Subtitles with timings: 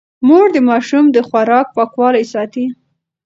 [0.27, 2.65] مور د ماشوم د خوراک پاکوالی ساتي.